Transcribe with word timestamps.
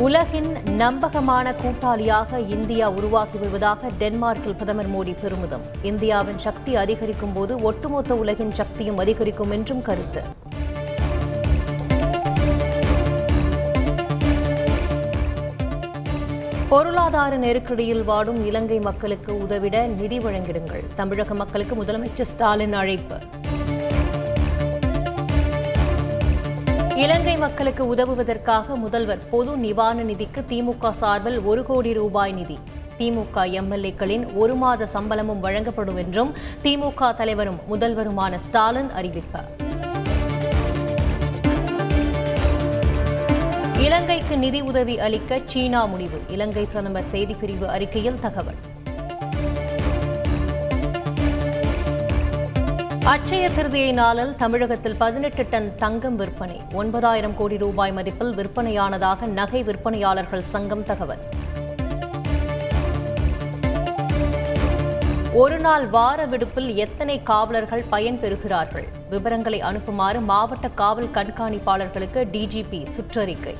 உலகின் 0.00 0.56
நம்பகமான 0.64 1.52
கூட்டாளியாக 1.52 2.48
இந்தியா 2.48 2.90
உருவாகி 2.90 3.38
வருவதாக 3.38 3.88
டென்மார்க்கில் 3.98 4.54
பிரதமர் 4.54 4.90
மோடி 4.90 5.14
பெருமிதம். 5.20 5.60
இந்தியாவின் 5.82 6.38
சக்தி 6.38 6.76
அதிகரிக்கும் 6.76 7.32
போது 7.32 7.62
ஒட்டுமொத்த 7.62 8.14
உலகின் 8.14 8.54
சக்தியும் 8.54 8.98
அதிகரிக்கும் 8.98 9.50
என்றும் 9.50 9.82
கருத்து. 9.82 10.22
பொருளாதார 16.68 17.36
நெருக்கடியில் 17.36 18.04
வாடும் 18.04 18.46
இலங்கை 18.46 18.80
மக்களுக்கு 18.80 19.38
உதவிட 19.38 19.86
நிதி 19.86 20.18
வழங்கிடுங்கள். 20.18 20.82
தமிழக 20.96 21.34
மக்களுக்கு 21.34 21.82
முதலமைச்சர் 21.82 22.30
ஸ்டாலின் 22.32 22.72
அழைப்பு. 22.72 23.16
இலங்கை 27.02 27.36
மக்களுக்கு 27.36 27.94
உதவுவதற்காக 27.94 28.74
முதல்வர் 28.76 29.28
பொது 29.28 29.56
நிவாரண 29.56 30.02
நிதிக்கு 30.02 30.40
திமுக 30.48 30.90
சார்பில் 30.90 31.38
ஒரு 31.40 31.62
கோடி 31.62 31.92
ரூபாய் 31.92 32.32
நிதி. 32.32 32.58
திமுக 32.98 33.44
எம்எல்ஏக்களின் 33.60 34.34
ஒரு 34.34 34.54
மாத 34.54 34.86
சம்பளமும் 34.86 35.40
வழங்கப்படும் 35.40 35.96
என்றும் 35.96 36.32
திமுக 36.62 37.14
தலைவரும் 37.14 37.58
முதல்வருமான 37.70 38.36
ஸ்டாலின் 38.36 38.90
அறிவிப்பு. 38.90 39.40
இலங்கைக்கு 43.78 44.38
நிதி 44.38 44.60
உதவி 44.60 44.98
அளிக்க 44.98 45.40
சீனா 45.46 45.84
முடிவு. 45.84 46.20
இலங்கை 46.28 46.64
பிரதமர் 46.64 47.10
செய்திப்பிரிவு 47.12 47.64
அறிக்கையில் 47.64 48.20
தகவல். 48.20 48.60
அட்சய 53.12 53.50
திருதியை 53.50 53.92
நாளில் 53.92 54.34
தமிழகத்தில் 54.34 54.96
பதினெட்டு 54.96 55.46
டன் 55.50 55.76
தங்கம் 55.76 56.16
விற்பனை 56.16 56.60
ஒன்பதாயிரம் 56.72 57.34
கோடி 57.34 57.56
ரூபாய் 57.56 57.92
மதிப்பில் 57.92 58.34
விற்பனையானதாக 58.34 59.26
நகை 59.26 59.62
விற்பனையாளர்கள் 59.62 60.40
சங்கம் 60.40 60.84
தகவல். 60.84 61.22
ஒரு 65.32 65.58
நாள் 65.58 65.86
வார 65.86 66.26
விடுப்பில் 66.26 66.76
எத்தனை 66.76 67.22
காவலர்கள் 67.22 67.84
பயன்பெறுகிறார்கள் 67.90 68.86
விவரங்களை 69.10 69.60
அனுப்புமாறு 69.60 70.20
மாவட்ட 70.20 70.68
காவல் 70.68 71.12
கண்காணிப்பாளர்களுக்கு 71.14 72.22
டிஜிபி 72.36 72.82
சுற்றறிக்கை. 72.96 73.56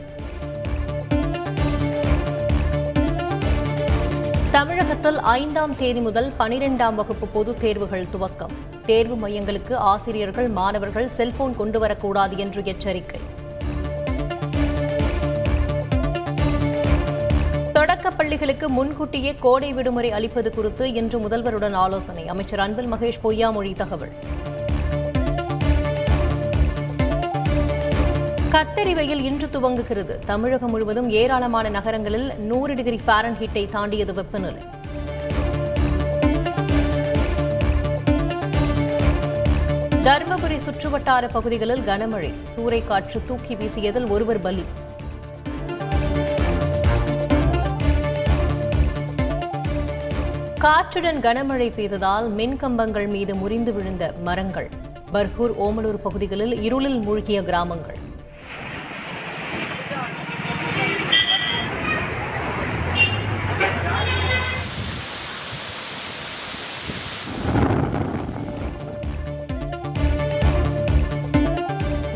தமிழகத்தில் 4.50 5.18
ஐந்தாம் 5.18 5.76
தேதி 5.76 6.00
முதல் 6.00 6.32
பனிரெண்டாம் 6.38 6.94
வகுப்பு 6.94 7.26
பொதுத் 7.26 7.60
தேர்வுகள் 7.60 8.06
துவக்கம். 8.06 8.82
தேர்வு 8.86 9.28
மையங்களுக்கு 9.28 9.74
ஆசிரியர்கள் 9.74 10.48
மாணவர்கள் 10.48 11.08
செல்போன் 11.08 11.54
கொண்டுவரக்கூடாது 11.58 12.36
என்று 12.36 12.64
எச்சரிக்கை. 12.64 13.20
தொடக்கப் 17.72 18.16
பள்ளிகளுக்கு 18.16 18.68
முன்கூட்டியே 18.68 19.34
கோடை 19.40 19.72
விடுமுறை 19.72 20.12
அளிப்பது 20.12 20.54
குறித்து 20.54 20.92
இன்று 20.92 21.18
முதல்வருடன் 21.18 21.72
ஆலோசனை. 21.72 22.28
அமைச்சர் 22.28 22.60
அன்பில் 22.60 22.92
மகேஷ் 22.92 23.24
பொய்யாமொழி 23.24 23.76
தகவல். 23.76 24.12
கத்தரி 28.50 28.94
வெயில் 28.94 29.22
இன்று 29.22 29.46
துவங்குகிறது. 29.46 30.18
தமிழகம் 30.18 30.70
முழுவதும் 30.70 31.10
ஏராளமான 31.10 31.68
நகரங்களில் 31.68 32.38
நூறு 32.38 32.74
டிகிரி 32.74 33.00
ஃபாரன்ஹீட்டை 33.06 33.70
தாண்டியது 33.70 34.12
வெப்பநிலை. 34.12 34.62
தருமபுரி 40.04 40.58
சுற்றுவட்டார 40.66 41.28
பகுதிகளில் 41.32 41.80
கனமழை. 41.80 42.32
சூறைக்காற்று 42.56 43.24
தூக்கி 43.24 43.54
வீசியதில் 43.54 44.08
ஒருவர் 44.08 44.40
பலி. 44.40 44.64
காற்றுடன் 50.58 51.20
கனமழை 51.20 51.70
பெய்ததால் 51.76 52.28
மின்கம்பங்கள் 52.36 53.08
மீது 53.08 53.34
முறிந்து 53.34 53.72
விழுந்த 53.72 54.14
மரங்கள். 54.22 54.70
பர்கூர் 55.12 55.56
ஓமலூர் 55.56 56.02
பகுதிகளில் 56.02 56.62
இருளில் 56.62 57.00
மூழ்கிய 57.00 57.42
கிராமங்கள். 57.42 58.08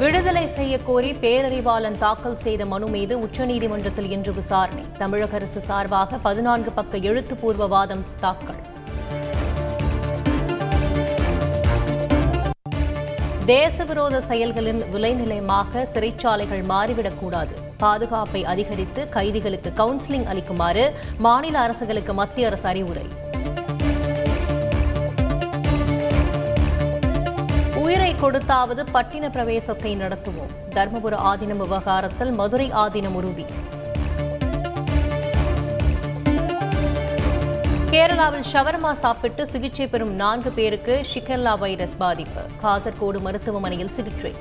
விடுதலை 0.05 0.47
செய்ய 0.47 0.75
கோரி 0.87 1.11
பேரறிவாளன் 1.21 1.97
தாக்கல் 1.99 2.37
செய்த 2.37 2.63
மனு 2.73 2.87
மீது 2.95 3.15
உச்சநீதிமன்றத்தில் 3.27 4.09
இன்று 4.11 4.33
விசாரணை. 4.35 4.85
தமிழக 4.99 5.37
அரசு 5.37 5.61
சார்பாக 5.61 6.19
பதினான்கு 6.27 6.71
பக்க 6.79 6.99
எழுத்துப்பூர்வ 7.11 7.67
வாதம் 7.67 8.05
தாக்கல். 8.21 8.61
தேசவிரோத 13.47 14.21
செயல்களின் 14.31 14.83
விளைநிலையமாக 14.95 15.87
சிறைச்சாலைகள் 15.95 16.65
மாறிவிடக்கூடாது 16.75 17.57
பாதுகாப்பை 17.79 18.45
அதிகரித்து 18.45 19.05
கைதிகளுக்கு 19.17 19.73
கவுன்சிலிங் 19.83 20.29
அளிக்குமாறு 20.33 20.87
மாநில 21.19 21.59
அரசுகளுக்கு 21.67 22.15
மத்திய 22.15 22.47
அரசு 22.47 22.69
அறிவுரை. 22.69 23.07
உயிரை 27.85 28.15
கொடுத்தாவது 28.15 28.83
பட்டின 28.95 29.31
பிரவேசத்தை 29.31 29.91
நடத்துவோம். 29.97 30.53
தர்மபுர 30.77 31.15
ஆதீனம் 31.31 31.63
விவகாரத்தில் 31.63 32.33
மதுரை 32.33 32.71
ஆதீனம் 32.83 33.17
உறுதி. 33.19 33.45
கேரளாவில் 37.91 38.47
ஷவர்மா 38.53 38.93
சாப்பிட்டு 38.93 39.47
சிகிச்சை 39.47 39.87
பெறும் 39.87 40.15
நான்கு 40.15 40.51
பேருக்கு 40.51 40.95
ஷிகல்லா 41.15 41.59
வைரஸ் 41.59 41.97
பாதிப்பு. 41.99 42.41
காசர்கோடு 42.63 43.21
மருத்துவமனையில் 43.21 43.93
சிகிச்சை. 43.99 44.33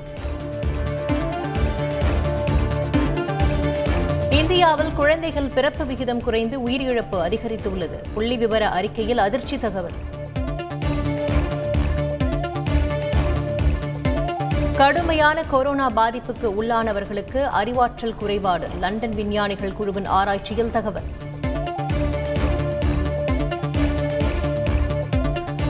இந்தியாவில் 4.40 4.92
குழந்தைகள் 4.92 5.52
பிறப்பு 5.54 5.86
விகிதம் 5.86 6.22
குறைந்து 6.22 6.58
உயிரிழப்பு 6.68 7.18
அதிகரித்துள்ளது. 7.28 8.00
புள்ளி 8.14 8.36
விவர 8.36 8.68
அறிக்கையில் 8.68 9.18
அதிர்ச்சி 9.18 9.58
தகவல். 9.58 9.98
கடுமையான 14.76 15.42
கொரோனா 15.42 15.90
பாதிப்புக்கு 15.90 16.52
உள்ளானவர்களுக்கு 16.62 17.44
அறிவாற்றல் 17.44 18.14
குறைபாடு. 18.14 18.68
லண்டன் 18.80 19.10
விஞ்ஞானிகள் 19.10 19.72
குழுவின் 19.72 20.06
ஆராய்ச்சியில் 20.06 20.70
தகவல். 20.70 21.02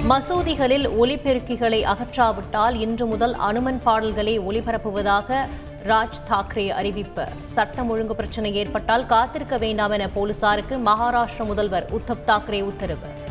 மசூதிகளில் 0.08 0.88
ஒலிபெருக்கிகளை 1.00 1.84
அகற்றாவிட்டால் 1.84 2.74
இன்று 2.74 3.06
முதல் 3.06 3.34
அனுமன் 3.34 3.78
பாடல்களை 3.78 4.40
ஒலிபரப்புவதாக 4.40 5.46
ராஜ் 5.86 6.20
தாக்கரே 6.30 6.68
அறிவிப்பு. 6.68 7.28
சட்டம் 7.42 7.90
ஒழுங்கு 7.90 8.14
பிரச்சினை 8.14 8.54
ஏற்பட்டால் 8.54 9.06
காத்திருக்க 9.06 9.58
வேண்டாம் 9.58 9.90
என 9.90 10.08
போலீசாருக்கு 10.08 10.76
மகாராஷ்டிர 10.76 11.44
முதல்வர் 11.44 11.90
உத்தவ் 11.92 12.28
தாக்கரே 12.28 12.62
உத்தரவு. 12.62 13.22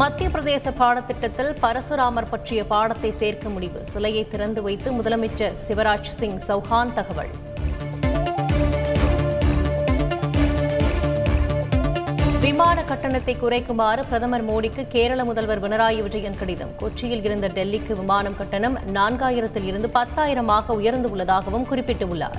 மத்திய 0.00 0.28
பிரதேச 0.28 0.70
பாடத்திட்டத்தில் 0.78 1.52
பரசுராமர் 1.62 2.28
பற்றிய 2.30 2.64
பாடத்தை 2.72 3.10
சேர்க்க 3.20 3.48
முடிவு. 3.48 3.80
சிலையை 3.92 4.24
திறந்து 4.28 4.62
வைத்து 4.62 4.88
முதலமைச்சர் 4.90 5.54
சிவராஜ் 5.66 6.10
சிங் 6.18 6.40
சௌஹான் 6.48 6.92
தகவல். 6.98 7.30
விமான 12.40 12.84
கட்டணத்தை 12.84 13.36
குறைக்குமாறு 13.42 14.04
பிரதமர் 14.10 14.46
மோடிக்கு 14.50 14.84
கேரள 14.88 15.24
முதல்வர் 15.24 15.62
பினராயி 15.64 16.02
விஜயன் 16.02 16.38
கடிதம். 16.38 16.74
கொச்சியில் 16.82 17.24
இருந்த 17.24 17.48
டெல்லிக்கு 17.48 17.92
விமானம் 18.02 18.36
கட்டணம் 18.36 18.78
நான்காயிரத்தில் 18.94 19.68
இருந்து 19.72 19.90
பத்தாயிரமாக 19.98 20.76
உயர்ந்துள்ளதாகவும் 20.80 21.68
குறிப்பிட்டுள்ளார். 21.72 22.38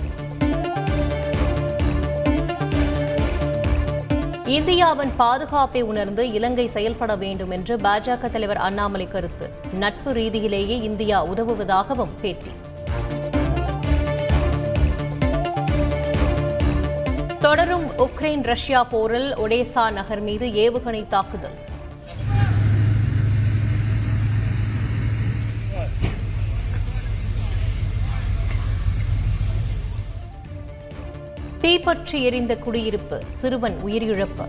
இந்தியாவின் 4.47 5.11
பாதுகாப்பை 5.15 5.81
உணர்ந்து 5.81 6.31
இலங்கை 6.31 6.67
செயல்பட 6.67 7.15
வேண்டும் 7.15 7.49
என்று 7.49 7.77
பாஜக 7.77 8.29
தலைவர் 8.29 8.57
அண்ணாமலை 8.57 9.05
கருத்து. 9.05 9.49
நட்பு 9.73 10.13
ரீதியிலேயே 10.13 10.81
இந்தியா 10.81 11.25
உதவுவதாகவும் 11.25 12.13
பேட்டி. 12.21 12.51
தொடரும் 17.39 17.87
உக்ரைன் 17.97 18.43
ரஷ்யா 18.43 18.83
போரில் 18.83 19.37
ஒடேசா 19.37 19.91
நகர் 19.91 20.21
மீது 20.21 20.47
ஏவுகணை 20.47 21.07
தாக்குதல். 21.07 21.57
தீப்பற்றி 31.67 32.23
எரிந்த 32.23 32.57
குடியிருப்பு 32.57 33.21
சிறுவன் 33.27 33.77
உயிரிழப்பு. 33.85 34.45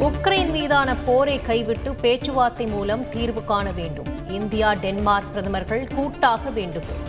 உக்ரைன் 0.00 0.50
மீதான 0.50 0.96
போரை 0.96 1.40
கைவிட்டு 1.42 1.94
பேச்சுவார்த்தை 1.94 2.66
மூலம் 2.66 3.08
தீர்வு 3.08 3.44
காண 3.44 3.70
வேண்டும். 3.70 4.28
இந்தியா 4.28 4.72
டென்மார்க் 4.72 5.32
பிரதமர்கள் 5.32 5.86
கூட்டாக 5.94 6.50
வேண்டுகோள். 6.50 7.00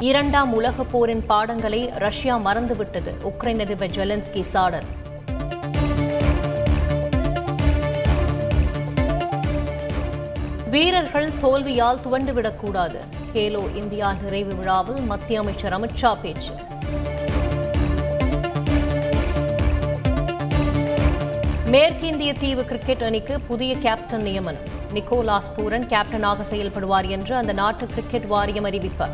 இரண்டாம் 0.00 0.52
உலகப் 0.52 0.90
போரின் 0.90 1.26
பாடங்களை 1.26 1.90
ரஷ்யா 1.94 2.38
மறந்துவிட்டது. 2.38 3.14
உக்ரைன் 3.24 3.60
அதிபர் 3.60 3.90
ஜெலன்ஸ்கி 3.90 4.40
சாடல் 4.40 4.84
வீரர்கள் 10.70 11.30
தோல்வியால் 11.42 11.98
துவண்டுவிடக்கூடாது. 12.04 12.96
கேலோ 13.32 13.76
இந்தியா 13.76 14.12
நிறைவு 14.12 14.54
விழாவில் 14.54 15.02
மத்திய 15.02 15.38
அமைச்சர் 15.38 15.72
அமித்ஷா 15.72 16.16
பேச்சு. 16.22 16.52
மேற்கிந்திய 21.66 22.38
தீவு 22.38 22.64
கிரிக்கெட் 22.64 23.02
அணிக்கு 23.02 23.40
புதிய 23.40 23.76
கேப்டன் 23.76 24.22
நியமனம். 24.22 24.62
நிக்கோலாஸ் 24.94 25.52
பூரன் 25.56 25.86
கேப்டனாக 25.86 26.36
செயல்படுவார் 26.50 27.08
என்று 27.08 27.34
அந்த 27.34 27.52
நாட்டு 27.52 27.86
கிரிக்கெட் 27.86 28.26
வாரியம் 28.26 28.64
அறிவிப்பு. 28.64 29.06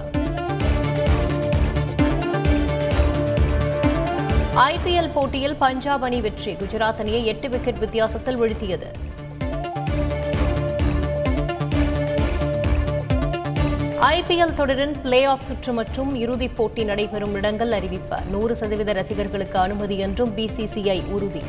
ஐபிஎல் 4.56 5.12
போட்டியில் 5.12 5.54
பஞ்சாப் 5.54 6.04
அணி 6.04 6.20
வெற்றி. 6.20 6.52
குஜராத் 6.52 6.98
அணியை 6.98 7.26
எட்டு 7.26 7.48
விக்கெட் 7.48 7.78
வித்தியாசத்தில் 7.78 8.40
வீழ்த்தியது. 8.40 8.86
ஐபிஎல் 14.10 14.54
தொடரின் 14.54 14.94
பிளே 15.02 15.24
ஆஃப் 15.24 15.40
சுற்று 15.40 15.72
மற்றும் 15.72 16.14
இறுதிப் 16.14 16.56
போட்டி 16.56 16.84
நடைபெறும் 16.84 17.34
இடங்கள் 17.34 17.72
அறிவிப்பு. 17.72 18.16
நூறு 18.30 18.56
சதவீத 18.56 18.92
ரசிகர்களுக்கு 18.92 19.58
அனுமதி 19.58 19.98
என்றும் 19.98 20.36
பிசிசிஐ 20.36 21.06
உறுதி. 21.06 21.42